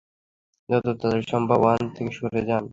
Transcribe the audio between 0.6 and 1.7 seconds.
যত তাড়াতাড়ি সম্ভব